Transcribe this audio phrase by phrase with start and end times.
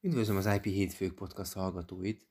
[0.00, 2.26] Üdvözlöm az IP Hétfők podcast hallgatóit!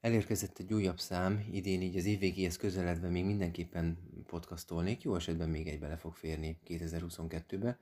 [0.00, 5.68] Elérkezett egy újabb szám, idén így az évvégéhez közeledve még mindenképpen podcastolnék, jó esetben még
[5.68, 7.78] egy bele fog férni 2022-be.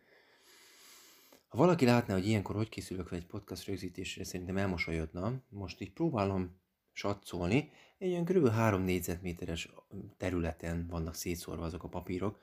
[1.49, 5.43] Ha valaki látná, hogy ilyenkor hogy készülök egy podcast rögzítésre, szerintem elmosolyodna.
[5.49, 6.57] Most így próbálom
[6.93, 8.49] satszolni, egy olyan kb.
[8.49, 9.69] 3 négyzetméteres
[10.17, 12.41] területen vannak szétszórva azok a papírok,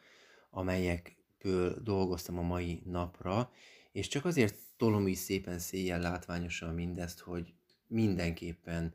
[0.50, 3.52] amelyekből dolgoztam a mai napra,
[3.98, 7.54] és csak azért tolom is szépen széjjel látványosan mindezt, hogy
[7.88, 8.94] mindenképpen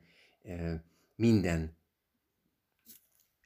[1.17, 1.77] minden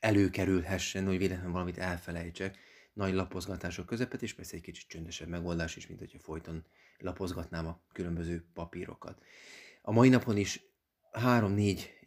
[0.01, 2.59] előkerülhessen, hogy véletlenül valamit elfelejtsek,
[2.93, 6.65] nagy lapozgatások közepet, és persze egy kicsit csöndesebb megoldás is, mint hogyha folyton
[6.99, 9.23] lapozgatnám a különböző papírokat.
[9.83, 10.63] A mai napon is
[11.13, 11.99] három-négy,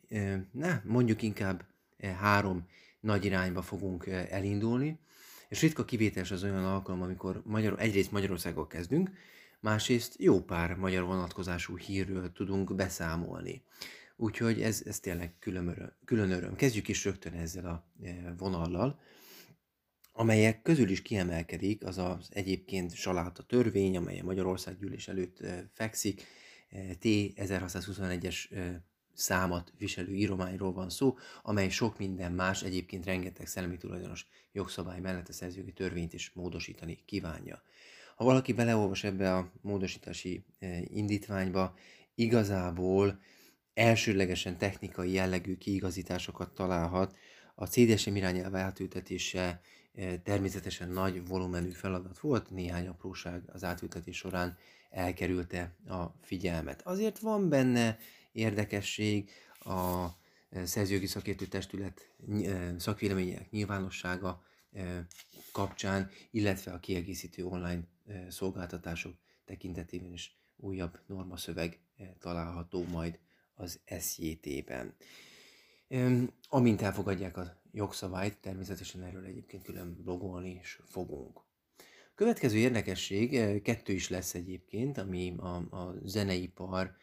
[0.52, 1.66] ne, mondjuk inkább
[1.99, 2.68] három
[2.99, 4.99] nagy irányba fogunk elindulni,
[5.48, 9.12] és ritka kivételes az olyan alkalom, amikor Magyar, egyrészt Magyarországgal kezdünk,
[9.59, 13.63] másrészt jó pár magyar vonatkozású hírről tudunk beszámolni.
[14.16, 16.55] Úgyhogy ez, ez tényleg külön öröm, külön öröm.
[16.55, 18.99] Kezdjük is rögtön ezzel a e, vonallal,
[20.12, 25.70] amelyek közül is kiemelkedik az az egyébként saláta törvény, amely a Magyarország gyűlés előtt e,
[25.74, 26.24] fekszik,
[26.70, 28.48] e, T1621-es
[29.13, 35.27] számat viselő írományról van szó, amely sok minden más, egyébként rengeteg szellemi tulajdonos jogszabály mellett
[35.27, 37.62] a szerzőgi törvényt is módosítani kívánja.
[38.20, 41.75] Ha valaki beleolvas ebbe a módosítási e, indítványba,
[42.15, 43.20] igazából
[43.73, 47.17] elsőlegesen technikai jellegű kiigazításokat találhat.
[47.55, 49.62] A CDSM irányelv átültetése
[49.93, 54.57] e, természetesen nagy volumenű feladat volt, néhány apróság az átültetés során
[54.90, 56.81] elkerülte a figyelmet.
[56.81, 57.97] Azért van benne
[58.31, 60.05] érdekesség, a
[60.49, 62.12] e, szerzőjogi szakértő testület
[62.77, 64.44] szakvélemények nyilvánossága
[65.51, 67.81] kapcsán, illetve a kiegészítő online
[68.29, 69.16] szolgáltatások
[69.46, 71.79] tekintetében is újabb normaszöveg
[72.19, 73.19] található majd
[73.53, 74.96] az SJT-ben.
[76.50, 81.42] Amint elfogadják a jogszabályt, természetesen erről egyébként külön blogolni is fogunk.
[82.16, 86.96] Következő érdekesség, kettő is lesz egyébként, ami a, a zeneipar,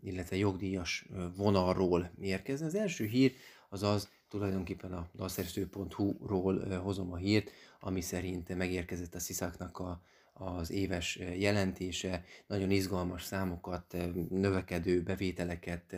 [0.00, 2.66] illetve jogdíjas vonalról érkezne.
[2.66, 3.34] Az első hír
[3.68, 7.50] az az, tulajdonképpen a dalszerző.hu-ról hozom a hírt,
[7.80, 13.96] ami szerint megérkezett a Sziszáknak a, az éves jelentése, nagyon izgalmas számokat,
[14.28, 15.96] növekedő bevételeket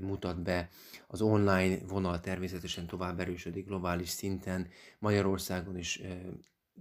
[0.00, 0.68] mutat be.
[1.06, 4.68] Az online vonal természetesen tovább erősödik globális szinten,
[4.98, 6.02] Magyarországon is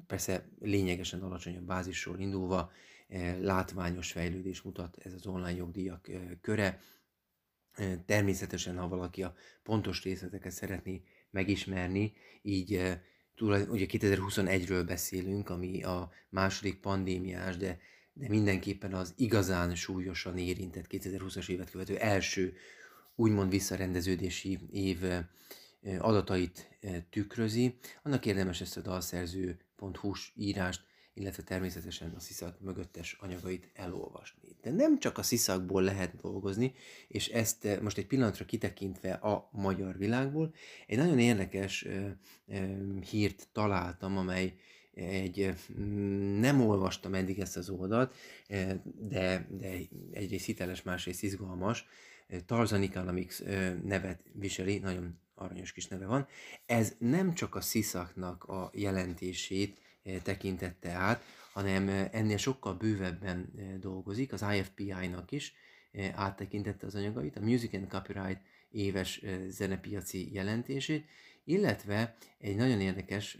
[0.08, 2.72] persze lényegesen alacsonyabb bázisról indulva,
[3.40, 6.08] látványos fejlődés mutat ez az online jogdíjak
[6.42, 6.82] köre.
[8.06, 12.72] Természetesen, ha valaki a pontos részleteket szeretné megismerni, így
[13.40, 17.80] ugye 2021-ről beszélünk, ami a második pandémiás, de,
[18.14, 22.54] de mindenképpen az igazán súlyosan érintett 2020-as évet követő első
[23.16, 24.98] úgymond visszarendeződési év
[26.00, 26.80] adatait
[27.10, 27.78] tükrözi.
[28.04, 30.82] Annak érdemes ezt a dalszerző.hu írást
[31.14, 34.56] illetve természetesen a sziszak mögöttes anyagait elolvasni.
[34.62, 36.74] De nem csak a sziszakból lehet dolgozni,
[37.08, 40.54] és ezt eh, most egy pillanatra kitekintve a magyar világból,
[40.88, 42.08] egy nagyon érdekes ö,
[42.48, 42.76] ö,
[43.10, 44.56] hírt találtam, amely
[44.94, 45.54] egy,
[46.40, 48.16] nem olvastam eddig ezt az oldalt,
[48.96, 49.80] de, de
[50.12, 51.86] egyrészt hiteles, másrészt izgalmas,
[52.46, 53.44] Tarzan Economics
[53.84, 56.28] nevet viseli, nagyon aranyos kis neve van.
[56.66, 59.91] Ez nem csak a sziszaknak a jelentését Eh,
[60.24, 61.24] tekintette át,
[61.54, 65.54] hanem eh, ennél sokkal bővebben eh, dolgozik, az IFPI-nak is
[66.14, 71.06] áttekintette az anyagait, a Music and Copyright éves zenepiaci jelentését,
[71.44, 73.38] illetve egy nagyon érdekes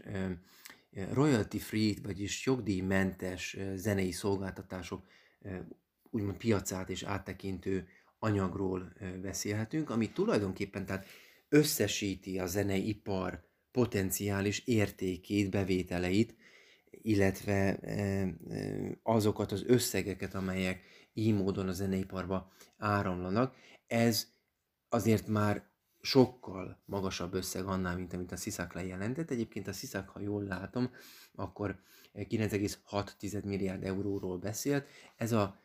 [1.12, 5.06] royalty free, vagyis jogdíjmentes zenei szolgáltatások
[6.10, 8.92] úgymond piacát és áttekintő anyagról
[9.22, 11.06] beszélhetünk, ami tulajdonképpen tehát
[11.48, 16.34] összesíti a zeneipar potenciális értékét, bevételeit,
[17.02, 17.78] illetve
[19.02, 20.80] azokat az összegeket, amelyek
[21.12, 23.54] így módon a zeneiparba áramlanak.
[23.86, 24.26] Ez
[24.88, 29.30] azért már sokkal magasabb összeg annál, mint amit a Sziszák lejelentett.
[29.30, 30.90] Egyébként a Sziszák, ha jól látom,
[31.34, 31.80] akkor
[32.14, 34.86] 9,6 milliárd euróról beszélt.
[35.16, 35.60] Ez a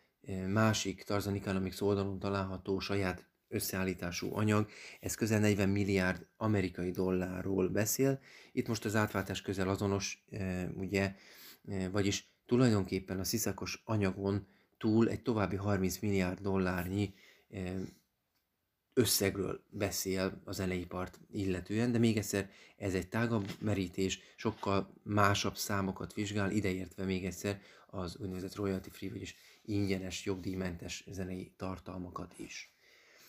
[0.48, 8.20] másik Tarzan Economics oldalon található saját összeállítású anyag, ez közel 40 milliárd amerikai dollárról beszél.
[8.52, 11.16] Itt most az átváltás közel azonos, e, ugye,
[11.68, 14.48] e, vagyis tulajdonképpen a sziszakos anyagon
[14.78, 17.14] túl egy további 30 milliárd dollárnyi
[17.50, 17.74] e,
[18.94, 26.14] összegről beszél az zeneipart illetően, de még egyszer ez egy tágabb merítés, sokkal másabb számokat
[26.14, 32.77] vizsgál, ideértve még egyszer az úgynevezett royalty free, vagyis ingyenes, jogdíjmentes zenei tartalmakat is.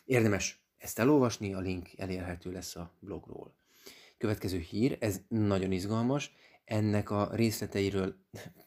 [0.09, 3.55] Érdemes ezt elolvasni, a link elérhető lesz a blogról.
[4.19, 6.33] Következő hír, ez nagyon izgalmas,
[6.65, 8.17] ennek a részleteiről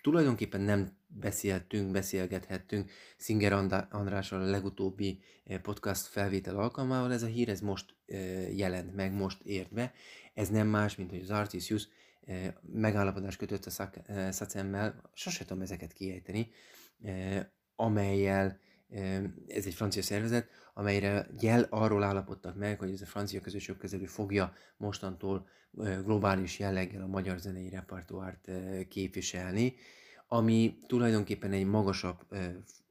[0.03, 3.53] tulajdonképpen nem beszéltünk, beszélgethettünk Szinger
[3.89, 7.13] Andrással a legutóbbi eh, podcast felvétel alkalmával.
[7.13, 9.93] Ez a hír, ez most eh, jelent meg, most ért be.
[10.33, 11.87] Ez nem más, mint hogy az Artisius
[12.25, 13.89] eh, megállapodás kötött a
[14.31, 16.49] Szacemmel, sose tudom ezeket kiejteni,
[17.75, 18.59] amelyel
[19.47, 24.05] ez egy francia szervezet, amelyre jel arról állapodtak meg, hogy ez a francia közösség kezelő
[24.05, 25.47] fogja mostantól
[26.03, 28.51] globális jelleggel a magyar zenei repertoárt
[28.87, 29.75] képviselni,
[30.27, 32.25] ami tulajdonképpen egy magasabb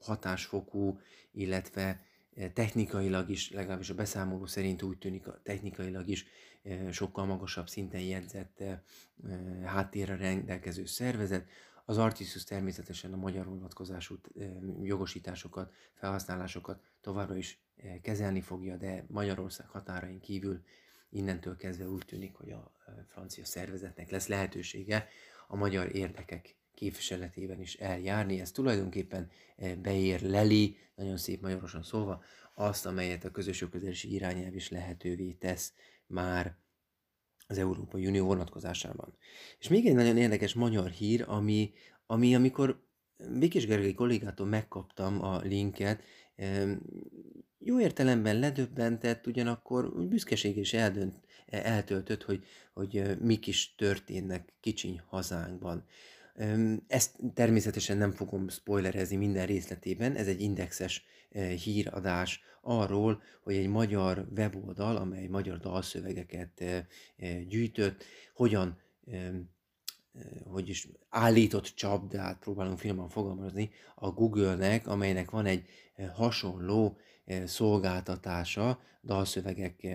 [0.00, 1.00] hatásfokú,
[1.32, 2.04] illetve
[2.52, 6.26] technikailag is, legalábbis a beszámoló szerint úgy tűnik, technikailag is
[6.90, 8.62] sokkal magasabb szinten jegyzett
[9.64, 11.46] háttérre rendelkező szervezet,
[11.90, 14.14] az Artisus természetesen a magyar vonatkozású
[14.82, 17.62] jogosításokat, felhasználásokat továbbra is
[18.02, 20.62] kezelni fogja, de Magyarország határain kívül
[21.08, 22.72] innentől kezdve úgy tűnik, hogy a
[23.08, 25.08] francia szervezetnek lesz lehetősége
[25.48, 28.40] a magyar érdekek képviseletében is eljárni.
[28.40, 29.30] Ez tulajdonképpen
[29.78, 32.22] beér leli, nagyon szép magyarosan szólva,
[32.54, 35.72] azt, amelyet a közös jogközelési irányelv is lehetővé tesz
[36.06, 36.56] már
[37.50, 39.16] az Európai Unió vonatkozásában.
[39.58, 41.72] És még egy nagyon érdekes magyar hír, ami,
[42.06, 42.82] ami amikor
[43.38, 46.02] Békés Gergely kollégától megkaptam a linket,
[47.58, 55.84] jó értelemben ledöbbentett, ugyanakkor büszkeség is eldönt, eltöltött, hogy, hogy mik is történnek kicsiny hazánkban.
[56.86, 61.04] Ezt természetesen nem fogom spoilerezni minden részletében, ez egy indexes
[61.64, 66.64] híradás arról, hogy egy magyar weboldal, amely magyar dalszövegeket
[67.48, 68.04] gyűjtött,
[68.34, 68.78] hogyan
[70.50, 75.64] hogy is állított csapdát, próbálunk finoman fogalmazni, a Google-nek, amelynek van egy
[76.14, 76.98] hasonló
[77.46, 79.86] szolgáltatása, dalszövegek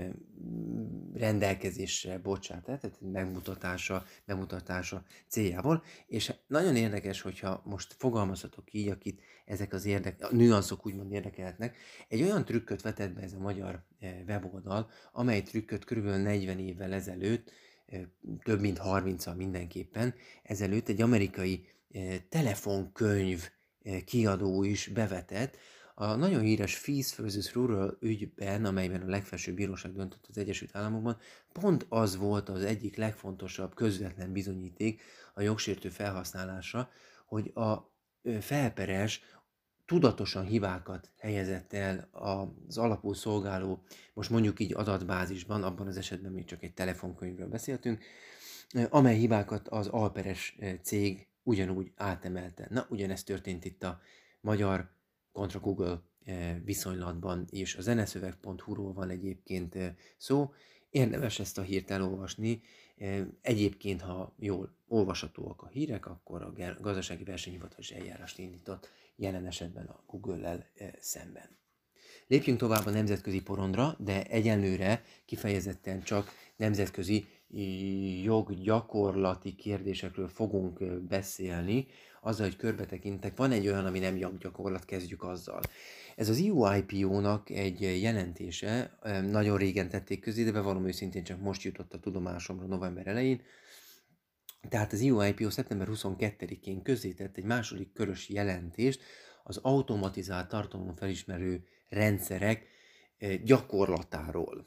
[1.13, 9.73] rendelkezésre bocsát, tehát megmutatása, bemutatása céljából, és nagyon érdekes, hogyha most fogalmazhatok így, akit ezek
[9.73, 11.77] az érdek, a nüanszok úgymond érdekelhetnek,
[12.07, 13.85] egy olyan trükköt vetett be ez a magyar
[14.27, 16.05] weboldal, amely trükköt kb.
[16.05, 17.51] 40 évvel ezelőtt,
[18.43, 21.67] több mint 30-al mindenképpen, ezelőtt egy amerikai
[22.29, 23.49] telefonkönyv
[24.05, 25.57] kiadó is bevetett,
[25.97, 27.53] a nagyon híres Fees vs.
[27.53, 31.17] Rural ügyben, amelyben a legfelsőbb bíróság döntött az Egyesült Államokban,
[31.51, 35.01] pont az volt az egyik legfontosabb közvetlen bizonyíték
[35.33, 36.89] a jogsértő felhasználása,
[37.25, 37.93] hogy a
[38.39, 39.21] felperes
[39.85, 43.83] tudatosan hibákat helyezett el az alapul szolgáló,
[44.13, 48.03] most mondjuk így adatbázisban, abban az esetben még csak egy telefonkönyvről beszéltünk,
[48.89, 52.67] amely hibákat az alperes cég ugyanúgy átemelte.
[52.69, 53.99] Na, ugyanezt történt itt a
[54.41, 54.94] magyar
[55.35, 57.75] kontra Google eh, viszonylatban is.
[57.75, 60.53] A zeneszöveg.hu-ról van egyébként eh, szó,
[60.89, 62.61] érdemes ezt a hírt elolvasni.
[62.97, 69.85] Eh, egyébként, ha jól olvashatóak a hírek, akkor a gazdasági versenyhivatalos eljárást indított jelen esetben
[69.85, 70.65] a Google-lel
[70.99, 71.57] szemben.
[72.27, 77.25] Lépjünk tovább a nemzetközi porondra, de egyenlőre kifejezetten csak nemzetközi
[78.23, 81.87] joggyakorlati kérdésekről fogunk beszélni,
[82.21, 85.61] azzal, hogy körbetekintek, van egy olyan, ami nem joggyakorlat, kezdjük azzal.
[86.15, 88.97] Ez az EU-IPO-nak egy jelentése,
[89.29, 93.41] nagyon régen tették közé, de bevallom őszintén csak most jutott a tudomásomra november elején,
[94.69, 99.01] tehát az EU-IPO szeptember 22-én közzétett egy második körös jelentést
[99.43, 102.67] az automatizált tartalomfelismerő rendszerek
[103.43, 104.65] gyakorlatáról.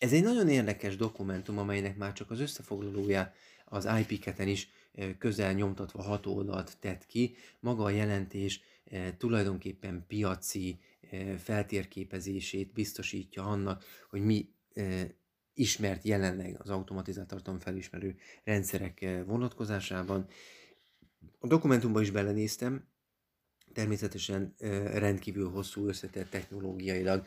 [0.00, 3.32] Ez egy nagyon érdekes dokumentum, amelynek már csak az összefoglalója
[3.64, 4.68] az IP-keten is
[5.18, 7.34] közel nyomtatva hat oldalt tett ki.
[7.58, 8.60] Maga a jelentés
[9.18, 10.78] tulajdonképpen piaci
[11.38, 14.48] feltérképezését biztosítja annak, hogy mi
[15.54, 20.26] ismert jelenleg az automatizált tartalomfelismerő rendszerek vonatkozásában.
[21.38, 22.88] A dokumentumban is belenéztem,
[23.72, 24.54] természetesen
[24.92, 27.26] rendkívül hosszú összetett technológiailag,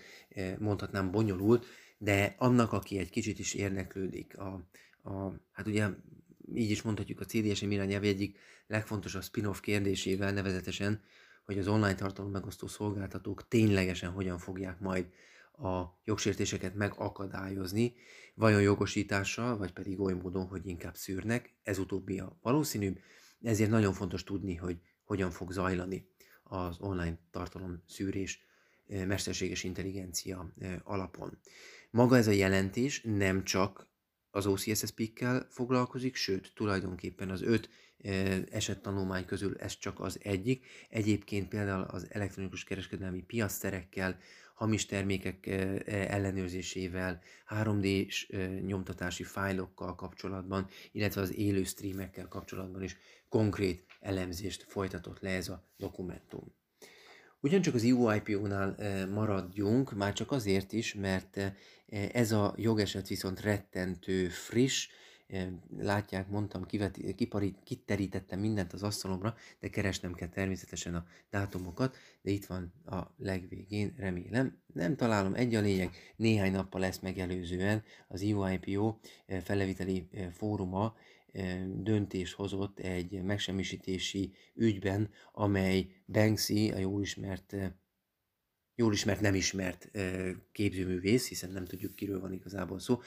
[0.57, 1.65] mondhatnám bonyolult,
[2.03, 4.67] de annak, aki egy kicsit is érdeklődik, a,
[5.03, 5.89] a, hát ugye
[6.55, 11.01] így is mondhatjuk a CDSM irányelv egyik legfontosabb spin-off kérdésével, nevezetesen,
[11.45, 15.05] hogy az online tartalom megosztó szolgáltatók ténylegesen hogyan fogják majd
[15.57, 17.93] a jogsértéseket megakadályozni,
[18.35, 22.99] vajon jogosítással, vagy pedig oly módon, hogy inkább szűrnek, ez utóbbi a valószínűbb,
[23.41, 26.07] ezért nagyon fontos tudni, hogy hogyan fog zajlani
[26.43, 28.45] az online tartalom szűrés
[28.87, 31.37] mesterséges intelligencia alapon.
[31.95, 33.87] Maga ez a jelentés nem csak
[34.29, 37.69] az OCSS pikkel foglalkozik, sőt, tulajdonképpen az öt
[38.51, 40.65] esettanulmány közül ez csak az egyik.
[40.89, 44.19] Egyébként például az elektronikus kereskedelmi piaszterekkel,
[44.53, 45.47] hamis termékek
[45.87, 48.27] ellenőrzésével, 3D-s
[48.65, 52.97] nyomtatási fájlokkal kapcsolatban, illetve az élő streamekkel kapcsolatban is
[53.29, 56.61] konkrét elemzést folytatott le ez a dokumentum.
[57.43, 58.75] Ugyancsak az EUIPO-nál
[59.13, 61.39] maradjunk, már csak azért is, mert
[62.11, 64.87] ez a jogeset viszont rettentő friss,
[65.77, 72.31] látják, mondtam, kiveti, kiparít, kiterítettem mindent az asztalomra, de keresnem kell természetesen a dátumokat, de
[72.31, 74.57] itt van a legvégén, remélem.
[74.73, 78.97] Nem találom, egy a lényeg, néhány nappal lesz megelőzően az EUIPO
[79.43, 80.95] feleviteli fóruma
[81.75, 87.55] döntés hozott egy megsemmisítési ügyben, amely Banksy, a jól ismert
[88.75, 89.91] jól ismert, nem ismert
[90.51, 93.01] képzőművész, hiszen nem tudjuk, kiről van igazából szó,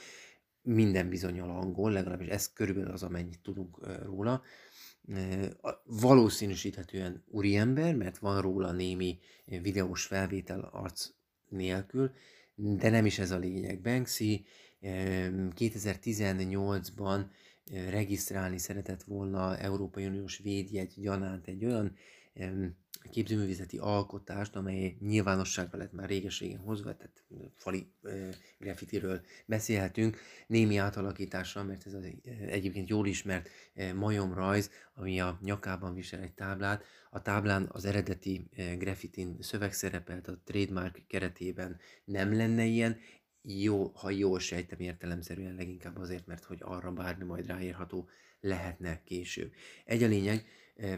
[0.62, 4.42] minden bizonyal angol, legalábbis ez körülbelül az, amennyit tudunk róla.
[5.84, 11.08] Valószínűsíthetően úriember, mert van róla némi videós felvétel arc
[11.48, 12.12] nélkül,
[12.54, 13.80] de nem is ez a lényeg.
[13.80, 14.44] Banksy
[14.82, 17.24] 2018-ban
[17.72, 21.96] regisztrálni szeretett volna Európai Uniós védjegy gyanánt egy olyan
[23.10, 27.90] képzőművészeti alkotást, amely nyilvánosságra lett már réges-régen hozva, tehát fali
[28.58, 32.04] graffitiről beszélhetünk, némi átalakítással, mert ez az
[32.46, 33.48] egyébként jól ismert
[33.94, 36.84] majomrajz, ami a nyakában visel egy táblát.
[37.10, 42.98] A táblán az eredeti graffitin szöveg szerepelt, a trademark keretében nem lenne ilyen,
[43.46, 48.08] jó, ha jól sejtem értelemszerűen leginkább azért, mert hogy arra bármi majd ráírható
[48.40, 49.52] lehetne később.
[49.84, 50.44] Egy a lényeg,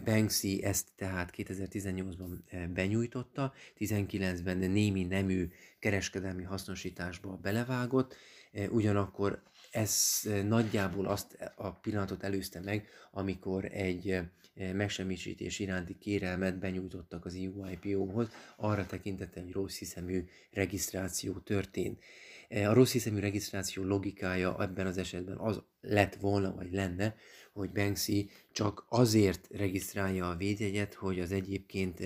[0.04, 8.16] Banksy ezt tehát 2018-ban benyújtotta, 19-ben némi nemű kereskedelmi hasznosításba belevágott,
[8.70, 14.20] ugyanakkor ez nagyjából azt a pillanatot előzte meg, amikor egy
[14.54, 22.02] megsemmisítés iránti kérelmet benyújtottak az EUIPO-hoz, arra tekintettel, hogy rossz hiszemű regisztráció történt.
[22.48, 27.14] A rossz hiszemű regisztráció logikája ebben az esetben az lett volna, vagy lenne,
[27.52, 32.02] hogy Banksy csak azért regisztrálja a védjegyet, hogy az egyébként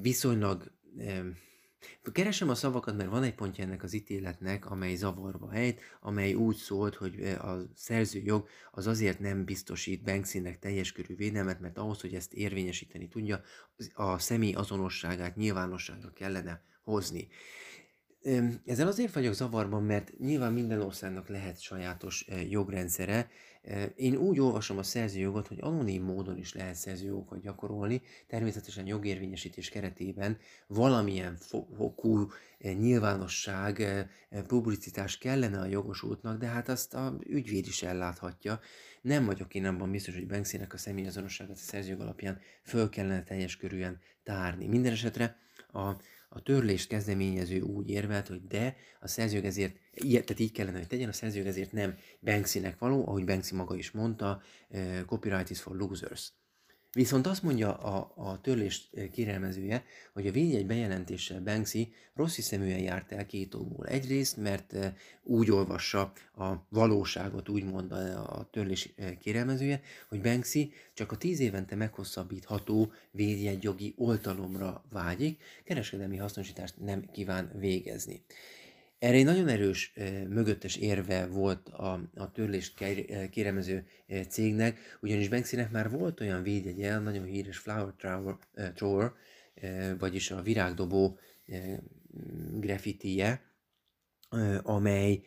[0.00, 0.72] viszonylag
[2.12, 6.56] Keresem a szavakat, mert van egy pontja ennek az ítéletnek, amely zavarba helyt, amely úgy
[6.56, 12.14] szólt, hogy a szerzőjog az azért nem biztosít Banksynek teljes körű védelmet, mert ahhoz, hogy
[12.14, 13.42] ezt érvényesíteni tudja,
[13.94, 17.28] a személy azonosságát nyilvánosságra kellene hozni.
[18.66, 23.28] Ezzel azért vagyok zavarban, mert nyilván minden országnak lehet sajátos jogrendszere.
[23.96, 30.38] Én úgy olvasom a szerzőjogot, hogy anonim módon is lehet szerzőjogokat gyakorolni, természetesen jogérvényesítés keretében
[30.66, 31.36] valamilyen
[31.76, 33.82] fokú nyilvánosság,
[34.46, 38.60] publicitás kellene a jogosultnak, de hát azt a ügyvéd is elláthatja.
[39.02, 43.56] Nem vagyok én abban biztos, hogy Banksynek a személyazonosságát a szerzőjog alapján föl kellene teljes
[43.56, 44.66] körűen tárni.
[44.66, 45.36] Minden esetre
[45.72, 45.92] a
[46.32, 51.08] a törlést kezdeményező úgy érvelt, hogy de a szerzők ezért, tehát így kellene, hogy tegyen,
[51.08, 55.76] a szerzők ezért nem Banksynek való, ahogy Banksy maga is mondta, uh, copyright is for
[55.76, 56.32] losers.
[56.92, 63.12] Viszont azt mondja a, a törlés kérelmezője, hogy a védjegy bejelentéssel Banksy rossz hiszeműen járt
[63.12, 63.86] el két okból.
[63.86, 64.76] Egyrészt, mert
[65.22, 71.74] úgy olvassa a valóságot, úgy mondta a törlés kérelmezője, hogy Banksy csak a tíz évente
[71.74, 78.24] meghosszabbítható védjegyjogi oltalomra vágyik, kereskedelmi hasznosítást nem kíván végezni.
[79.00, 79.92] Erre egy nagyon erős
[80.28, 82.84] mögöttes érve volt a, a törlést
[83.30, 83.86] kéremező
[84.28, 88.36] cégnek, ugyanis Banksynek már volt olyan védjegye, nagyon híres Flower Thrower,
[88.74, 89.12] thrower
[89.98, 91.18] vagyis a virágdobó
[92.52, 93.52] graffitije,
[94.62, 95.22] amely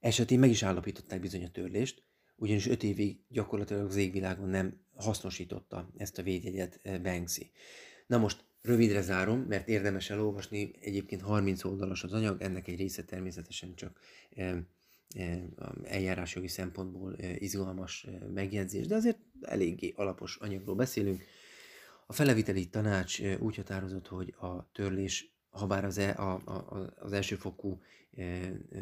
[0.00, 2.02] esetén meg is állapították bizony a törlést,
[2.36, 7.50] ugyanis öt évig gyakorlatilag az égvilágon nem hasznosította ezt a védjegyet Banksy.
[8.06, 13.04] Na most Rövidre zárom, mert érdemes elolvasni, egyébként 30 oldalas az anyag, ennek egy része
[13.04, 14.00] természetesen csak
[15.82, 21.22] eljárásjogi szempontból izgalmas megjegyzés, de azért eléggé alapos anyagról beszélünk.
[22.06, 27.12] A feleviteli tanács úgy határozott, hogy a törlés, ha bár az, e, a, a, az
[27.12, 27.80] elsőfokú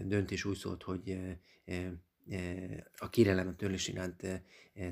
[0.04, 1.18] döntés úgy szólt, hogy
[2.98, 4.42] a kérelem törlés iránt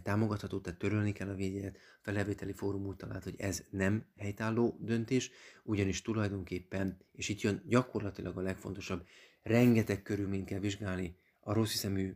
[0.03, 1.77] támogatható, tehát törölni kell a védjegyet.
[1.77, 5.31] A felelvételi fórum úgy talált, hogy ez nem helytálló döntés,
[5.63, 9.07] ugyanis tulajdonképpen, és itt jön gyakorlatilag a legfontosabb,
[9.43, 12.13] rengeteg körülményt kell vizsgálni a rossz hiszemű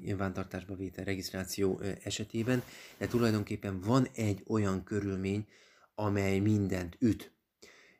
[0.00, 2.62] nyilvántartásba vétel regisztráció esetében,
[2.98, 5.46] de tulajdonképpen van egy olyan körülmény,
[5.94, 7.32] amely mindent üt.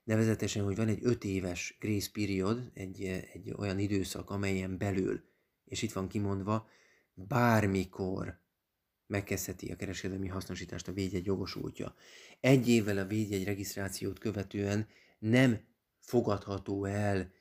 [0.05, 5.25] Nevezetesen, hogy van egy öt éves grace period, egy, egy olyan időszak, amelyen belül
[5.69, 6.69] és itt van kimondva,
[7.15, 8.41] bármikor
[9.07, 11.95] megkezdheti a kereskedelmi hasznosítást a védjegy jogosultja.
[12.41, 14.87] Egy évvel a védjegy regisztrációt követően
[15.19, 15.61] nem
[15.99, 17.33] fogadható el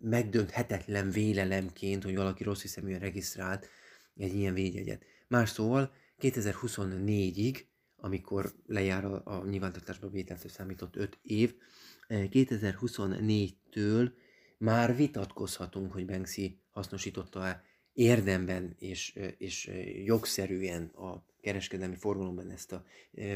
[0.00, 3.68] megdönthetetlen vélelemként, hogy valaki rossz hiszeműen regisztrált
[4.16, 5.04] egy ilyen védjegyet.
[5.28, 7.64] Más szóval 2024-ig,
[7.96, 11.54] amikor lejár a, a nyilvántartásba vételtől számított 5 év,
[12.08, 14.10] 2024-től
[14.58, 19.70] már vitatkozhatunk, hogy Banksy hasznosította-e érdemben és, és
[20.04, 22.84] jogszerűen a kereskedelmi forgalomban ezt a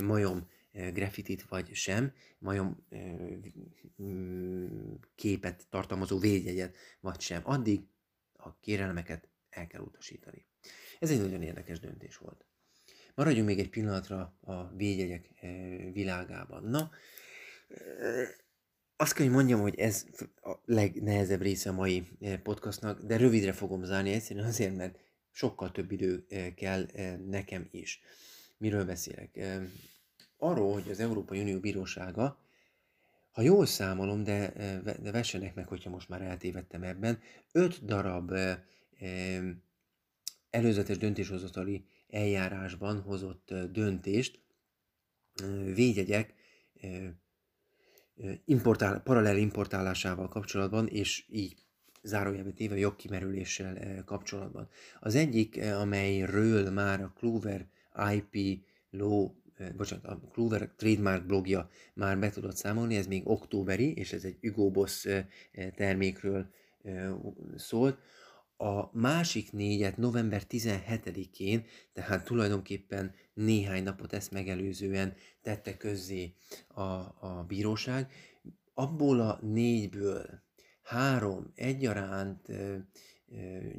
[0.02, 2.86] majom graffitit vagy sem, majom
[5.14, 7.40] képet tartalmazó védjegyet vagy sem.
[7.44, 7.80] Addig
[8.32, 10.46] a kérelmeket el kell utasítani.
[10.98, 12.44] Ez egy nagyon érdekes döntés volt.
[13.14, 15.30] Maradjunk még egy pillanatra a védjegyek
[15.92, 16.64] világában.
[16.64, 16.90] Na,
[19.02, 20.06] azt kell, hogy mondjam, hogy ez
[20.42, 22.08] a legnehezebb része a mai
[22.42, 24.98] podcastnak, de rövidre fogom zárni egyszerűen azért, mert
[25.30, 26.86] sokkal több idő kell
[27.26, 28.00] nekem is.
[28.56, 29.38] Miről beszélek?
[30.36, 32.38] Arról, hogy az Európai Unió Bírósága,
[33.30, 34.52] ha jól számolom, de,
[35.02, 37.18] de vessenek meg, hogyha most már eltévedtem ebben,
[37.52, 38.32] öt darab
[40.50, 44.40] előzetes döntéshozatali eljárásban hozott döntést
[45.74, 46.34] védjegyek
[48.44, 51.56] importál, paralel importálásával kapcsolatban, és így
[52.02, 54.68] zárójelbe téve jogkimerüléssel kapcsolatban.
[55.00, 57.66] Az egyik, amelyről már a Clover
[58.14, 59.30] IP Law,
[59.76, 64.38] bocsánat, a Clover Trademark blogja már be tudott számolni, ez még októberi, és ez egy
[64.40, 65.06] Hugo Boss
[65.74, 66.46] termékről
[67.56, 67.98] szólt.
[68.62, 76.34] A másik négyet november 17-én, tehát tulajdonképpen néhány napot ezt megelőzően tette közzé
[76.68, 76.82] a,
[77.20, 78.12] a bíróság.
[78.74, 80.42] Abból a négyből
[80.82, 82.46] három egyaránt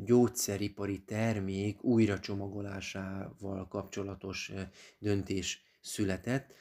[0.05, 4.51] gyógyszeripari termék újra csomagolásával kapcsolatos
[4.99, 6.53] döntés született.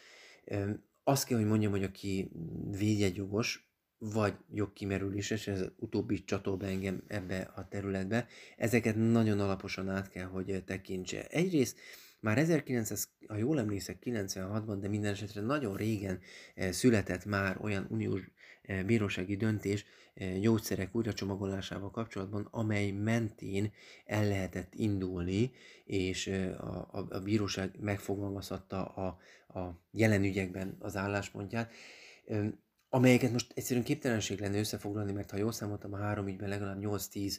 [1.05, 2.31] Azt kell, hogy mondjam, hogy aki
[2.71, 3.72] védjegyjogos,
[4.05, 8.27] vagy jogkimerüléses, ez utóbbi csatol engem ebbe a területbe,
[8.57, 11.27] ezeket nagyon alaposan át kell, hogy tekintse.
[11.27, 11.79] Egyrészt
[12.21, 16.21] már 1900, ha jól emlékszek, 96-ban, de minden esetre nagyon régen
[16.55, 18.31] eh, született már olyan uniós
[18.63, 23.73] eh, bírósági döntés eh, gyógyszerek újracsomagolásával kapcsolatban, amely mentén
[24.05, 25.51] el lehetett indulni,
[25.85, 26.27] és
[26.59, 29.19] a, a, a bíróság megfogalmazhatta a,
[29.59, 31.73] a jelen ügyekben az álláspontját
[32.95, 37.37] amelyeket most egyszerűen képtelenség lenne összefoglalni, mert ha jól számoltam, a három ügyben legalább 8-10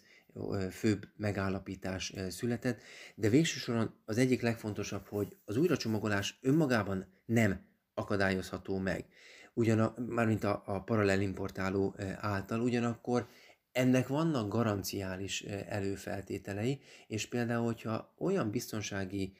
[0.72, 2.82] főbb megállapítás született,
[3.16, 9.06] de végső soron az egyik legfontosabb, hogy az újracsomagolás önmagában nem akadályozható meg.
[9.54, 13.28] Ugyan, mármint a, a paralel importáló által, ugyanakkor
[13.72, 19.38] ennek vannak garanciális előfeltételei, és például, hogyha olyan biztonsági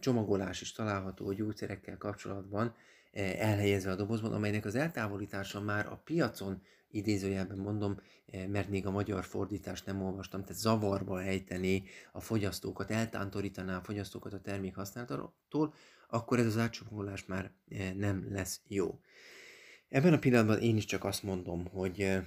[0.00, 2.74] csomagolás is található a gyógyszerekkel kapcsolatban,
[3.12, 8.00] elhelyezve a dobozban, amelynek az eltávolítása már a piacon idézőjelben mondom,
[8.48, 14.32] mert még a magyar fordítást nem olvastam, tehát zavarba ejtené a fogyasztókat, eltántorítaná a fogyasztókat
[14.32, 15.74] a termék használatától,
[16.08, 17.52] akkor ez az átcsomagolás már
[17.96, 19.00] nem lesz jó.
[19.88, 22.18] Ebben a pillanatban én is csak azt mondom, hogy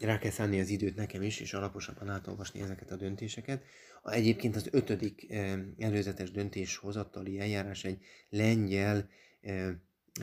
[0.00, 3.64] rá kell szállni az időt nekem is, és alaposabban átolvasni ezeket a döntéseket.
[4.04, 5.32] Egyébként az ötödik
[5.78, 9.08] előzetes döntéshozatali eljárás egy lengyel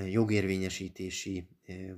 [0.05, 1.47] jogérvényesítési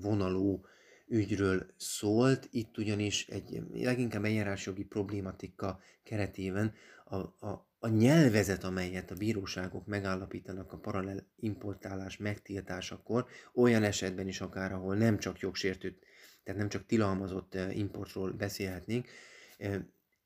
[0.02, 0.66] vonalú
[1.08, 2.48] ügyről szólt.
[2.52, 6.74] Itt ugyanis egy leginkább eljárásjogi problématika keretében
[7.06, 14.42] a, a, a nyelvezet, amelyet a bíróságok megállapítanak a paralel importálás megtiltásakor, olyan esetben is
[14.42, 16.04] akár, ahol nem csak jogsértőt,
[16.44, 19.08] tehát nem csak tilalmazott importról beszélhetnénk,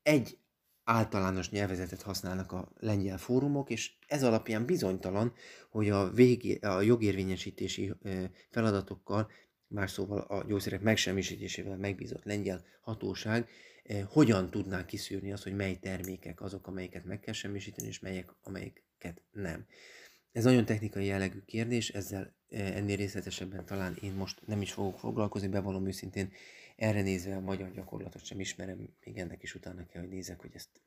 [0.02, 0.38] egy
[0.88, 5.32] általános nyelvezetet használnak a lengyel fórumok, és ez alapján bizonytalan,
[5.70, 7.92] hogy a, végé, a jogérvényesítési
[8.50, 9.30] feladatokkal,
[9.66, 13.48] más szóval a gyógyszerek megsemmisítésével megbízott lengyel hatóság
[14.06, 19.22] hogyan tudná kiszűrni azt, hogy mely termékek azok, amelyeket meg kell semmisíteni, és melyek, amelyeket
[19.30, 19.66] nem.
[20.32, 25.48] Ez nagyon technikai jellegű kérdés, ezzel ennél részletesebben talán én most nem is fogok foglalkozni,
[25.48, 26.32] bevallom őszintén,
[26.78, 30.54] erre nézve a magyar gyakorlatot sem ismerem, még ennek is utána kell, hogy nézek, hogy
[30.54, 30.82] ezt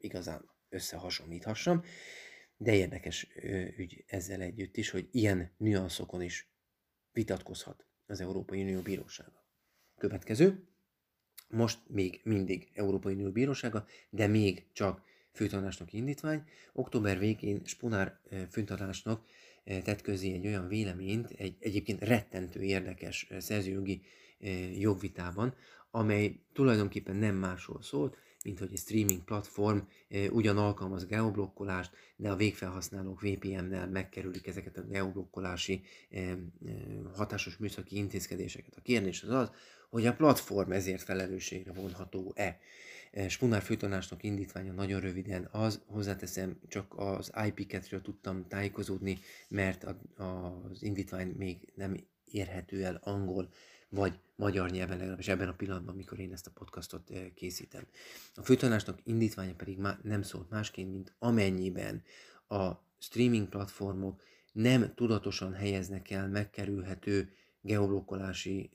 [0.00, 1.84] igazán összehasonlíthassam.
[2.56, 3.28] De érdekes
[3.76, 6.50] ügy ezzel együtt is, hogy ilyen nüanszokon is
[7.12, 9.44] vitatkozhat az Európai Unió Bírósága.
[9.98, 10.68] Következő,
[11.48, 16.44] most még mindig Európai Unió Bírósága, de még csak főtanásnak indítvány.
[16.72, 19.26] Október végén Spunár főtanásnak
[19.84, 24.02] tett közé egy olyan véleményt, egy egyébként rettentő érdekes szerzőjogi
[24.78, 25.54] jogvitában,
[25.90, 29.78] amely tulajdonképpen nem másról szólt, mint hogy egy streaming platform
[30.30, 35.82] ugyan alkalmaz geoblokkolást, de a végfelhasználók VPN-nel megkerülik ezeket a geoblokkolási
[37.14, 38.76] hatásos műszaki intézkedéseket.
[38.76, 39.50] A kérdés az az,
[39.90, 42.58] hogy a platform ezért felelősségre vonható-e.
[43.28, 49.18] Spunár főtanásnak indítványa nagyon röviden az, hozzáteszem, csak az IP-ketről tudtam tájékozódni,
[49.48, 49.84] mert
[50.16, 53.48] az indítvány még nem érhető el angol
[53.88, 57.86] vagy magyar nyelven legalábbis ebben a pillanatban, amikor én ezt a podcastot eh, készítem.
[58.34, 62.02] A főtanásnak indítványa pedig nem szólt másként, mint amennyiben
[62.48, 68.70] a streaming platformok nem tudatosan helyeznek el megkerülhető geoblokkolási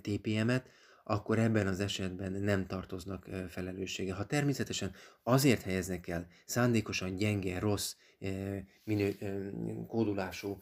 [0.00, 0.68] TPM-et,
[1.04, 4.14] akkor ebben az esetben nem tartoznak felelőssége.
[4.14, 7.94] Ha természetesen azért helyeznek el szándékosan gyenge, rossz
[8.84, 9.16] minő,
[9.88, 10.58] kódulású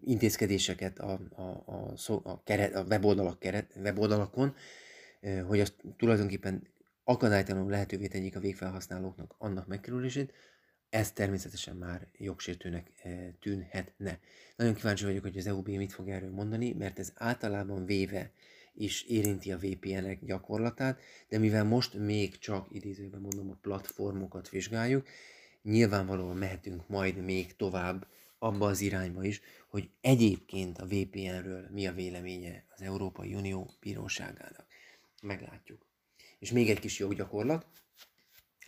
[0.00, 4.54] intézkedéseket a, a, a, a, keret, a weboldalak keret, weboldalakon,
[5.46, 6.62] hogy azt tulajdonképpen
[7.04, 10.32] akadálytalanul lehetővé tegyék a végfelhasználóknak annak megkerülését,
[10.90, 12.90] ez természetesen már jogsértőnek
[13.40, 14.18] tűnhetne.
[14.56, 18.32] Nagyon kíváncsi vagyok, hogy az EUB mit fog erről mondani, mert ez általában véve
[18.74, 25.06] is érinti a VPN-ek gyakorlatát, de mivel most még csak idézőben mondom a platformokat vizsgáljuk,
[25.62, 28.06] nyilvánvalóan mehetünk majd még tovább
[28.38, 34.66] abba az irányba is, hogy egyébként a VPN-ről mi a véleménye az Európai Unió bíróságának.
[35.22, 35.86] Meglátjuk.
[36.38, 37.66] És még egy kis joggyakorlat,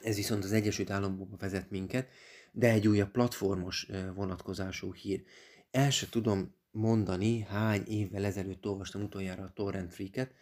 [0.02, 2.08] ez viszont az Egyesült Államokba vezet minket,
[2.52, 5.24] de egy újabb platformos vonatkozású hír.
[5.70, 10.34] El se tudom mondani, hány évvel ezelőtt olvastam utoljára a Torrent Freaket,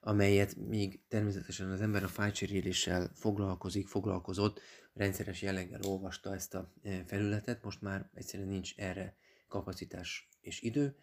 [0.00, 4.60] amelyet még természetesen az ember a fájcseréléssel foglalkozik, foglalkozott,
[4.94, 6.72] rendszeres jelleggel olvasta ezt a
[7.06, 9.16] felületet, most már egyszerűen nincs erre
[9.48, 10.96] kapacitás és idő,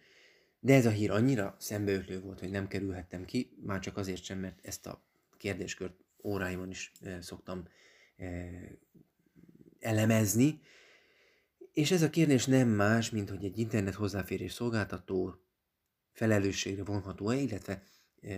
[0.59, 4.39] de ez a hír annyira szembeötlő volt, hogy nem kerülhettem ki, már csak azért sem,
[4.39, 5.03] mert ezt a
[5.37, 7.67] kérdéskört óráimon is szoktam
[9.79, 10.61] elemezni,
[11.73, 15.35] és ez a kérdés nem más, mint hogy egy internet hozzáférés szolgáltató
[16.11, 17.83] felelősségre vonható-e, illetve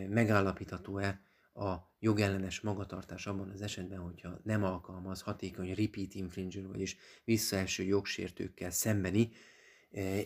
[0.10, 1.22] megállapítható-e
[1.54, 8.72] a jogellenes magatartás abban az esetben, hogyha nem alkalmaz hatékony repeat infringer, vagyis visszaeső jogsértőkkel
[8.72, 9.32] szembeni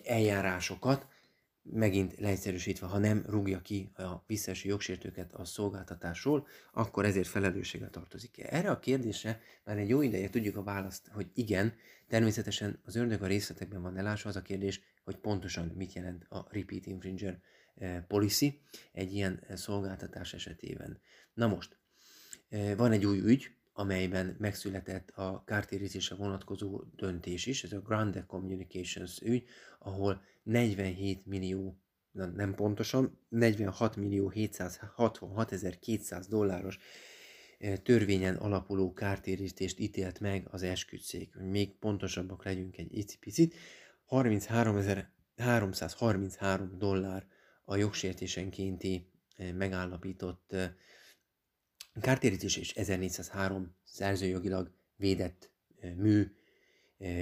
[0.03, 1.07] eljárásokat,
[1.63, 8.48] megint leegyszerűsítve, ha nem rúgja ki a visszaeső jogsértőket a szolgáltatásról, akkor ezért felelősséggel tartozik-e?
[8.50, 11.74] Erre a kérdésre már egy jó ideje tudjuk a választ, hogy igen,
[12.08, 16.48] természetesen az ördög a részletekben van elásva, az a kérdés, hogy pontosan mit jelent a
[16.52, 17.39] repeat infringer
[17.80, 21.02] Eh, policy egy ilyen eh, szolgáltatás esetében.
[21.34, 21.78] Na most,
[22.50, 28.25] eh, van egy új ügy, amelyben megszületett a kártérítésre vonatkozó döntés is, ez a Grande
[28.27, 29.45] Communications ügy,
[29.79, 31.79] ahol 47 millió,
[32.11, 36.79] nem pontosan, 46 millió 766 200 dolláros
[37.83, 41.35] törvényen alapuló kártérítést ítélt meg az esküdszék.
[41.35, 43.55] Még pontosabbak legyünk egy picit,
[44.05, 44.77] 33
[45.37, 47.27] 333 dollár
[47.65, 50.71] a jogsértésenkénti eh, megállapított eh,
[52.02, 55.52] kártérítés és 1403 szerzőjogilag védett
[55.95, 56.32] mű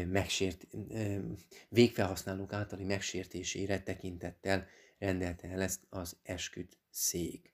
[0.06, 0.67] megsért,
[1.69, 4.67] végfelhasználók általi megsértésére tekintettel
[4.99, 7.51] rendelte el ezt az esküt szék.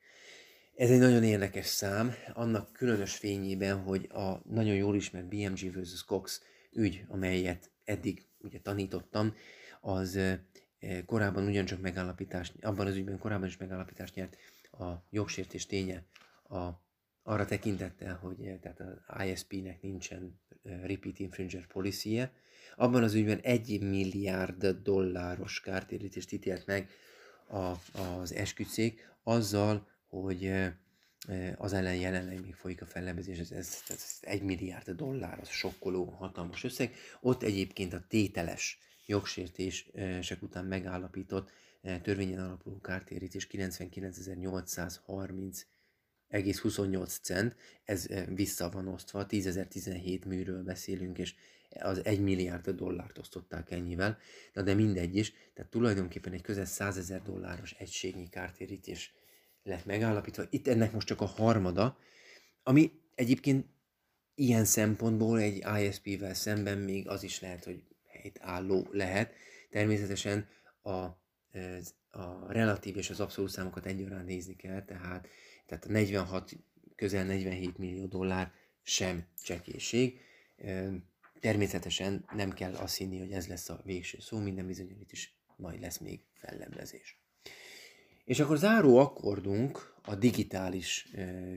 [0.76, 6.04] Ez egy nagyon érdekes szám, annak különös fényében, hogy a nagyon jól ismert BMG vs.
[6.04, 9.36] Cox ügy, amelyet eddig ugye tanítottam,
[9.82, 10.20] az
[11.06, 14.38] korábban ugyancsak megállapítást, abban az ügyben korábban is megállapítást nyert
[14.72, 16.04] a jogsértés ténye
[16.44, 16.83] a,
[17.24, 22.32] arra tekintettel, hogy eh, tehát az ISP-nek nincsen eh, repeat infringer policy -e.
[22.76, 26.90] Abban az ügyben egy milliárd dolláros kártérítést ítélt meg
[27.48, 30.52] a, az esküdszék azzal, hogy
[31.58, 36.06] az ellen jelenleg még folyik a fellebezés, ez, ez, ez egy milliárd dollár, az sokkoló,
[36.06, 36.96] hatalmas összeg.
[37.22, 45.62] Ott egyébként a tételes jogsértések után megállapított eh, törvényen alapuló kártérítés 99.830
[46.34, 51.36] egész 28 cent, ez vissza van osztva, 10.017 műről beszélünk, és
[51.80, 54.18] az 1 milliárd dollárt osztották ennyivel,
[54.54, 59.14] de, de mindegy is, tehát tulajdonképpen egy közel 100 ezer dolláros egységnyi kártérítés
[59.64, 60.44] lett megállapítva.
[60.50, 61.98] Itt ennek most csak a harmada,
[62.64, 63.66] ami egyébként
[64.36, 67.84] ilyen szempontból egy ISP-vel szemben még az is lehet, hogy
[68.40, 69.34] álló lehet.
[69.70, 70.48] Természetesen
[70.82, 71.00] a,
[72.10, 75.28] a relatív és az abszolút számokat egyaránt nézni kell, tehát,
[75.66, 76.52] tehát a 46,
[76.96, 80.20] közel 47 millió dollár sem csekészség.
[81.40, 85.38] Természetesen nem kell azt hinni, hogy ez lesz a végső szó, minden bizonyos itt is
[85.56, 87.18] majd lesz még felleblezés.
[88.26, 91.08] És akkor záró akkordunk a digitális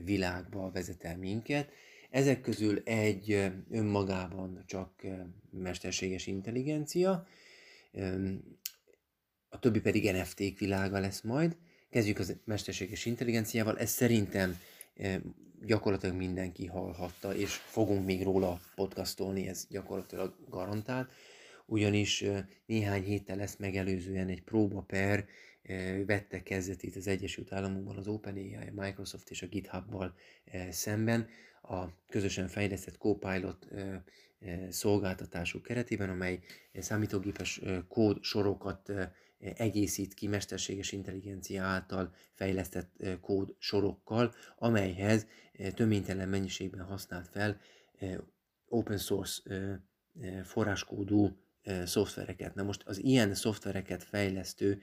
[0.03, 1.71] világba vezet el minket.
[2.09, 5.01] Ezek közül egy önmagában csak
[5.51, 7.27] mesterséges intelligencia,
[9.49, 11.57] a többi pedig NFT-k világa lesz majd.
[11.89, 13.79] Kezdjük az mesterséges intelligenciával.
[13.79, 14.59] Ez szerintem
[15.65, 21.11] gyakorlatilag mindenki hallhatta, és fogunk még róla podcastolni, ez gyakorlatilag garantált,
[21.65, 22.23] ugyanis
[22.65, 25.25] néhány héttel ezt megelőzően egy próbaper
[26.05, 30.15] vette kezdetét az Egyesült Államokban az OpenAI, Microsoft és a GitHub-val
[30.69, 31.27] szemben
[31.61, 33.67] a közösen fejlesztett Copilot
[34.69, 36.39] szolgáltatásuk keretében, amely
[36.79, 38.91] számítógépes kód sorokat
[39.39, 45.25] egészít ki mesterséges intelligencia által fejlesztett kód sorokkal, amelyhez
[45.73, 47.59] töménytelen mennyiségben használt fel
[48.67, 49.41] open source
[50.43, 51.37] forráskódú
[51.85, 52.55] szoftvereket.
[52.55, 54.81] Na most az ilyen szoftvereket fejlesztő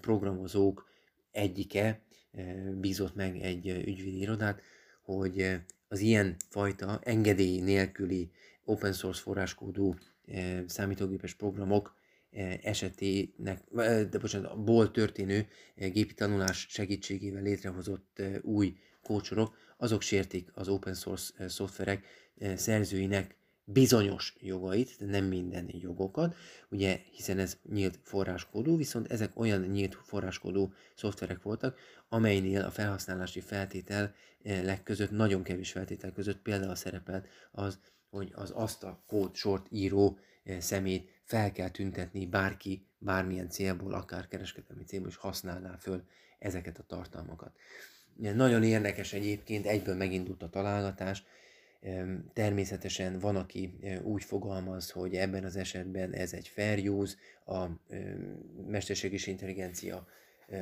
[0.00, 0.88] programozók
[1.30, 2.02] egyike
[2.80, 4.60] bízott meg egy ügyvédi irodát,
[5.02, 8.30] hogy az ilyen fajta engedély nélküli
[8.64, 9.94] open source forráskódú
[10.66, 11.98] számítógépes programok
[12.62, 13.62] esetének,
[14.10, 21.48] de bocsánat, ból történő gépi tanulás segítségével létrehozott új kócsorok, azok sértik az open source
[21.48, 22.04] szoftverek
[22.54, 26.36] szerzőinek bizonyos jogait, de nem minden jogokat,
[26.70, 33.40] ugye, hiszen ez nyílt forráskódú, viszont ezek olyan nyílt forráskódú szoftverek voltak, amelynél a felhasználási
[33.40, 37.78] feltétel legközött, nagyon kevés feltétel között például szerepelt az,
[38.10, 40.18] hogy az azt a kód sort író
[40.58, 46.04] szemét fel kell tüntetni bárki, bármilyen célból, akár kereskedelmi célból is használná föl
[46.38, 47.52] ezeket a tartalmakat.
[48.16, 51.24] Nagyon érdekes egyébként, egyből megindult a találgatás,
[52.32, 57.16] Természetesen van, aki úgy fogalmaz, hogy ebben az esetben ez egy fair use,
[57.46, 57.66] a
[58.66, 60.06] mesterséges intelligencia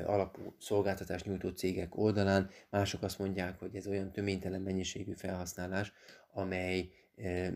[0.04, 5.92] alapú szolgáltatást nyújtó cégek oldalán, mások azt mondják, hogy ez olyan töménytelen mennyiségű felhasználás,
[6.32, 6.90] amely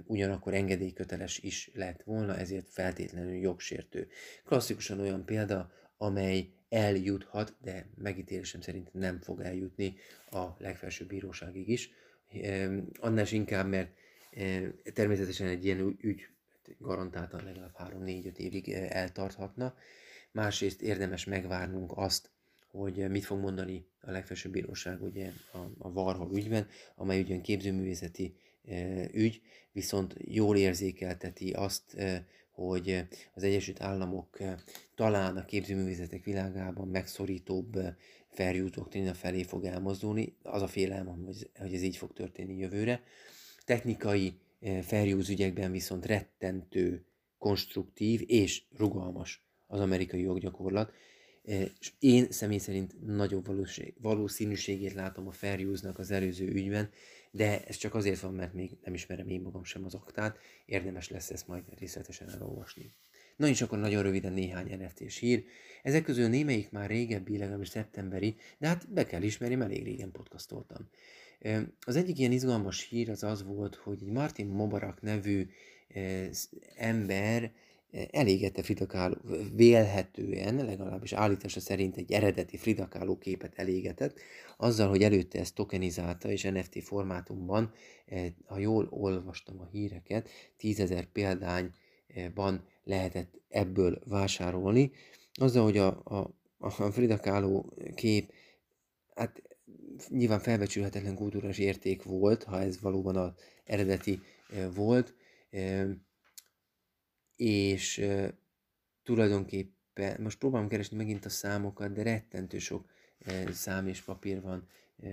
[0.07, 4.09] ugyanakkor engedélyköteles is lett volna, ezért feltétlenül jogsértő.
[4.45, 9.95] Klasszikusan olyan példa, amely eljuthat, de megítélésem szerint nem fog eljutni
[10.31, 11.91] a legfelsőbb bíróságig is,
[13.01, 13.91] annál is inkább, mert
[14.93, 16.29] természetesen egy ilyen ügy
[16.79, 19.75] garantáltan legalább 3-4-5 évig eltarthatna.
[20.31, 22.31] Másrészt érdemes megvárnunk azt,
[22.71, 28.37] hogy mit fog mondani a legfelsőbb bíróság ugye a, a Varhol ügyben, amely ugyan képzőművészeti
[29.13, 29.41] ügy,
[29.73, 31.97] viszont jól érzékelteti azt,
[32.51, 34.39] hogy az Egyesült Államok
[34.95, 37.79] talán a képzőművészetek világában megszorítóbb
[38.29, 40.37] fair use felé fog elmozdulni.
[40.43, 41.25] Az a félelmem,
[41.59, 43.03] hogy ez így fog történni jövőre.
[43.65, 44.39] Technikai
[44.83, 47.05] fair ügyekben viszont rettentő,
[47.39, 50.93] konstruktív és rugalmas az amerikai joggyakorlat,
[51.81, 53.47] és én személy szerint nagyobb
[54.01, 56.91] valószínűségét látom a fair use-nak az előző ügyben,
[57.35, 61.09] de ez csak azért van, mert még nem ismerem én magam sem az aktát, érdemes
[61.09, 62.93] lesz ezt majd részletesen elolvasni.
[63.37, 65.45] Na és akkor nagyon röviden néhány NFT-s hír.
[65.83, 70.11] Ezek közül némelyik már régebbi, legalábbis szeptemberi, de hát be kell ismerni, mert elég régen
[70.11, 70.89] podcastoltam.
[71.81, 75.49] Az egyik ilyen izgalmas hír az az volt, hogy egy Martin Mobarak nevű
[76.77, 77.53] ember
[78.11, 79.15] elégette Frida Kahlo,
[79.55, 84.19] vélhetően, legalábbis állítása szerint egy eredeti Frida Kahlo képet elégetett,
[84.57, 87.73] azzal, hogy előtte ezt tokenizálta, és NFT formátumban,
[88.47, 94.91] ha jól olvastam a híreket, tízezer példányban lehetett ebből vásárolni.
[95.35, 98.33] Azzal, hogy a, a, a Frida Kahlo kép,
[99.15, 99.43] hát
[100.09, 103.33] nyilván felbecsülhetetlen kulturális érték volt, ha ez valóban az
[103.65, 104.21] eredeti
[104.75, 105.15] volt,
[107.37, 108.07] és
[109.03, 112.91] tulajdonképpen, most próbálom keresni megint a számokat, de rettentő sok
[113.51, 114.69] szám és papír van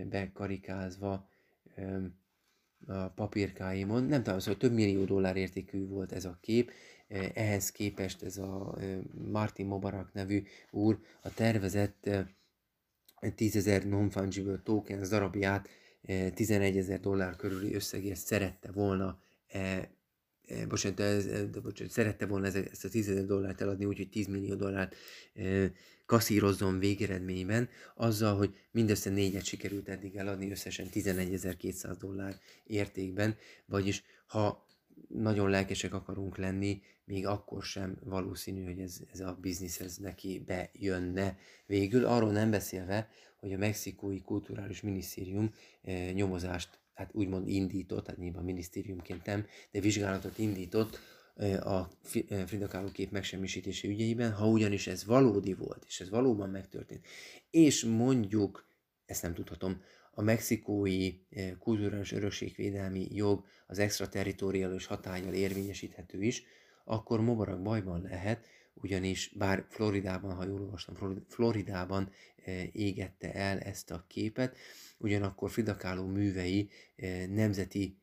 [0.10, 1.30] bekarikázva
[2.88, 4.04] a papírkáimon.
[4.04, 6.72] Nem tudom, szóval több millió dollár értékű volt ez a kép,
[7.34, 8.78] ehhez képest ez a
[9.32, 12.10] Martin Mobarak nevű úr a tervezett
[13.22, 15.70] 10.000 non-fungible tokens darabját
[16.34, 19.20] 11 ezer dollár körüli összegért szerette volna
[20.68, 24.56] bocsánat, ez, de bocsánat, szerette volna ezt a 10 ezer dollárt eladni, úgyhogy 10 millió
[24.56, 24.96] dollárt
[26.06, 33.36] kaszírozzon végeredményben, azzal, hogy mindössze négyet sikerült eddig eladni, összesen 11.200 dollár értékben,
[33.66, 34.68] vagyis ha
[35.08, 40.44] nagyon lelkesek akarunk lenni, még akkor sem valószínű, hogy ez, ez a biznisz ez neki
[40.46, 41.38] bejönne.
[41.66, 48.18] Végül arról nem beszélve, hogy a mexikói kulturális minisztérium eh, nyomozást, hát úgymond indított, hát
[48.18, 51.00] nyilván minisztériumként nem, de vizsgálatot indított
[51.60, 51.90] a
[52.46, 57.06] Frida Kahlo kép megsemmisítése ügyeiben, ha ugyanis ez valódi volt, és ez valóban megtörtént,
[57.50, 58.68] és mondjuk,
[59.06, 61.14] ezt nem tudhatom, a mexikói
[61.60, 66.44] kulturális örökségvédelmi jog az extraterritoriális hatállyal érvényesíthető is,
[66.90, 72.12] akkor Mubarak bajban lehet, ugyanis bár Floridában, ha jól olvastam, Floridában
[72.72, 74.58] égette el ezt a képet,
[74.98, 76.70] ugyanakkor Frida Kahlo művei
[77.28, 77.98] nemzeti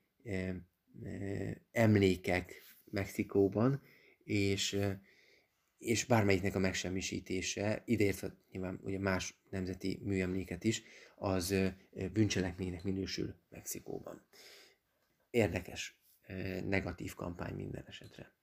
[1.73, 2.53] emlékek
[2.85, 3.83] Mexikóban,
[4.25, 4.79] és,
[5.79, 10.83] és bármelyiknek a megsemmisítése, ideértve nyilván ugye más nemzeti műemléket is,
[11.17, 11.55] az
[12.13, 14.27] bűncselekménynek minősül Mexikóban.
[15.31, 15.99] Érdekes,
[16.65, 18.35] negatív kampány minden esetre.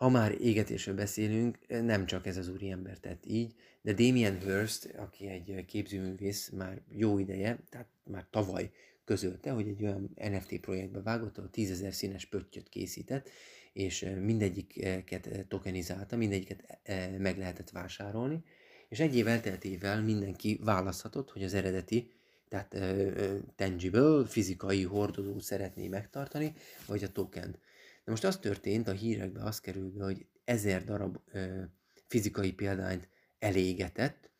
[0.00, 5.26] Ha már égetésről beszélünk, nem csak ez az úriember tett így, de Damien Hirst, aki
[5.26, 8.70] egy képzőművész már jó ideje, tehát már tavaly
[9.04, 13.28] közölte, hogy egy olyan NFT projektbe vágott, ahol tízezer színes pöttyöt készített,
[13.72, 16.78] és mindegyiket tokenizálta, mindegyiket
[17.18, 18.44] meg lehetett vásárolni,
[18.88, 22.10] és egy év elteltével mindenki választhatott, hogy az eredeti,
[22.48, 22.76] tehát
[23.56, 26.54] tangible, fizikai hordozót szeretné megtartani,
[26.86, 27.58] vagy a tokent.
[28.10, 31.62] De most az történt, a hírekben az kerül be, hogy ezer darab ö,
[32.06, 34.30] fizikai példányt elégetett,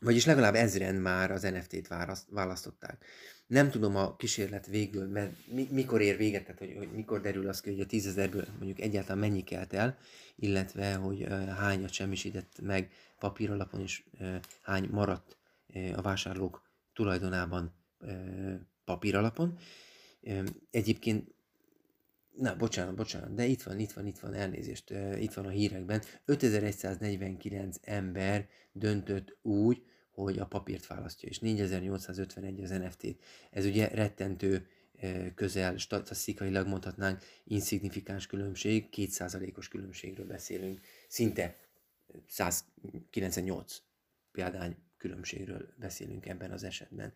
[0.00, 1.88] vagyis legalább ezren már az NFT-t
[2.28, 3.04] választották.
[3.46, 7.48] Nem tudom a kísérlet végül, mert mi, mikor ér véget, tehát hogy, hogy mikor derül
[7.48, 9.98] az ki, hogy a tízezerből mondjuk egyáltalán mennyi kelt el,
[10.36, 15.36] illetve hogy hányat semmisített meg papíralapon, és uh, hány maradt
[15.94, 19.58] a vásárlók tulajdonában uh, papíralapon.
[20.20, 21.40] Uh, egyébként
[22.36, 26.02] Na, bocsánat, bocsánat, de itt van, itt van, itt van, elnézést, itt van a hírekben.
[26.24, 33.22] 5149 ember döntött úgy, hogy a papírt választja, és 4851 az NFT-t.
[33.50, 34.66] Ez ugye rettentő
[35.34, 41.56] közel, statisztikailag mondhatnánk insignifikáns különbség, 2%-os különbségről beszélünk, szinte
[42.26, 43.82] 198
[44.32, 47.12] példány különbségről beszélünk ebben az esetben.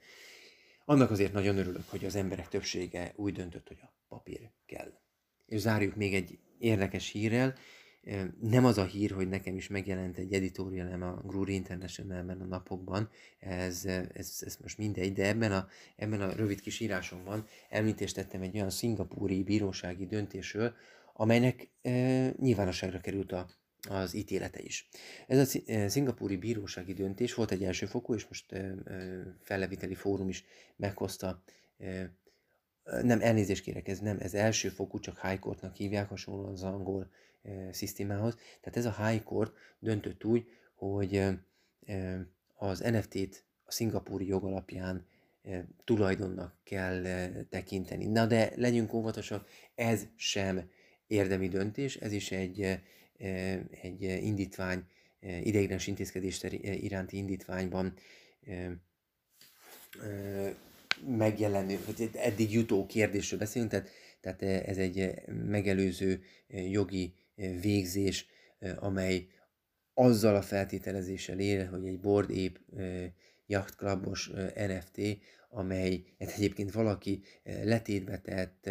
[0.84, 4.98] Annak azért nagyon örülök, hogy az emberek többsége úgy döntött, hogy a papír kell.
[5.46, 7.54] És zárjuk még egy érdekes hírrel.
[8.40, 13.10] Nem az a hír, hogy nekem is megjelent egy editorialem a Gruri International-ben a napokban,
[13.38, 18.42] ez, ez, ez most mindegy, de ebben a, ebben a rövid kis írásomban említést tettem
[18.42, 20.74] egy olyan szingapúri bírósági döntésről,
[21.12, 21.90] amelynek e,
[22.38, 23.48] nyilvánosságra került a,
[23.88, 24.88] az ítélete is.
[25.26, 28.74] Ez a szingapúri bírósági döntés volt egy elsőfokú, és most e,
[29.42, 30.44] felleviteli fórum is
[30.76, 31.42] meghozta
[31.78, 32.10] e,
[33.02, 37.10] nem, elnézést kérek, ez nem, ez első fokú, csak High Courtnak hívják, hasonlóan az angol
[37.42, 38.34] e, szisztémához.
[38.60, 41.14] Tehát ez a High Court döntött úgy, hogy
[41.86, 45.06] e, az NFT-t a szingapúri jog alapján
[45.42, 48.06] e, tulajdonnak kell e, tekinteni.
[48.06, 50.70] Na de legyünk óvatosak, ez sem
[51.06, 52.82] érdemi döntés, ez is egy, e,
[53.82, 54.84] egy indítvány,
[55.20, 57.94] e, ideiglenes intézkedés iránti indítványban
[58.46, 58.52] e,
[60.02, 60.54] e,
[61.04, 63.88] megjelenő, hogy eddig jutó kérdésről beszélünk, tehát,
[64.20, 65.14] tehát ez egy
[65.46, 67.14] megelőző jogi
[67.60, 68.26] végzés,
[68.76, 69.26] amely
[69.94, 72.60] azzal a feltételezéssel él, hogy egy Board Ape
[73.46, 75.00] Yacht Clubos NFT,
[75.48, 78.70] amely hát egyébként valaki letétbe tett,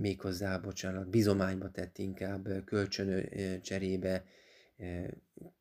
[0.00, 3.28] méghozzá, bocsánat, bizományba tett inkább kölcsön
[3.62, 4.24] cserébe,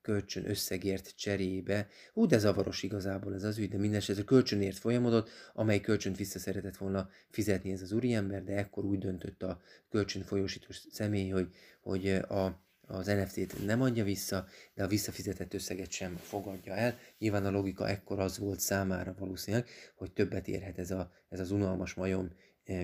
[0.01, 1.87] kölcsön összegért cserébe.
[2.13, 6.39] Hú, de zavaros igazából ez az ügy, de minden a kölcsönért folyamodott, amely kölcsönt vissza
[6.39, 11.53] szeretett volna fizetni ez az úriember, de ekkor úgy döntött a kölcsön folyósítós személy, hogy,
[11.81, 16.97] hogy a, az NFT-t nem adja vissza, de a visszafizetett összeget sem fogadja el.
[17.17, 21.51] Nyilván a logika ekkor az volt számára valószínűleg, hogy többet érhet ez, a, ez az
[21.51, 22.31] unalmas majom,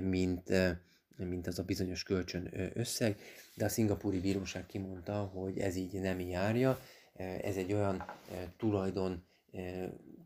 [0.02, 0.54] mint,
[1.28, 3.20] mint az a bizonyos kölcsön összeg,
[3.56, 6.80] de a szingapúri bíróság kimondta, hogy ez így nem járja,
[7.42, 8.06] ez egy olyan
[8.58, 9.24] tulajdon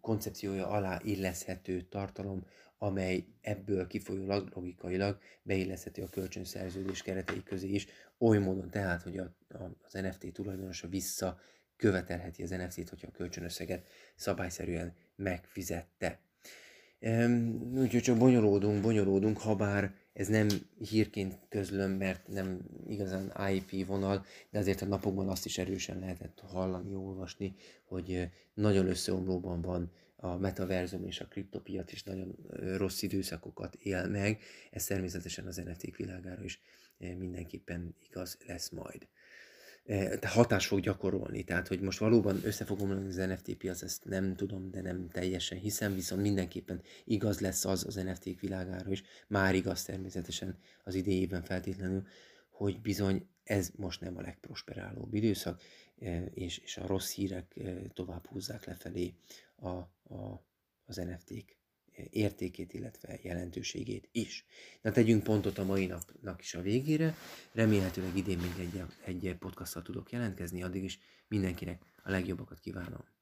[0.01, 2.45] koncepciója alá illeszhető tartalom,
[2.77, 9.36] amely ebből kifolyólag logikailag beilleszhető a kölcsönszerződés keretei közé is, oly módon tehát, hogy a,
[9.49, 11.39] a, az NFT tulajdonosa vissza
[11.75, 16.19] követelheti az NFT-t, hogyha a kölcsönösszeget szabályszerűen megfizette.
[17.76, 20.48] Úgyhogy csak bonyolódunk, bonyolódunk, ha bár ez nem
[20.90, 26.40] hírként közlöm, mert nem igazán IP vonal, de azért a napokban azt is erősen lehetett
[26.40, 32.36] hallani, olvasni, hogy nagyon összeomlóban van a metaverzum és a kriptopiac is nagyon
[32.77, 34.42] rossz időszakokat él meg.
[34.71, 36.62] Ez természetesen az NFT világára is
[36.98, 39.08] mindenképpen igaz lesz majd
[40.21, 41.44] hatás fog gyakorolni.
[41.44, 45.10] Tehát, hogy most valóban össze fog omlani az NFT piac, ezt nem tudom, de nem
[45.10, 50.96] teljesen hiszem, viszont mindenképpen igaz lesz az az NFT világára is, már igaz természetesen az
[50.96, 52.08] idejében feltétlenül,
[52.50, 55.62] hogy bizony ez most nem a legprosperálóbb időszak,
[56.34, 57.60] és, és a rossz hírek
[57.94, 59.13] tovább húzzák lefelé
[59.56, 60.46] a, a,
[60.86, 61.63] az NFT-k
[62.10, 64.46] értékét, illetve jelentőségét is.
[64.81, 67.15] Na tegyünk pontot a mai napnak is a végére.
[67.52, 73.13] Remélhetőleg idén még egy, egy podcasttal tudok jelentkezni, addig is mindenkinek a legjobbakat kívánom.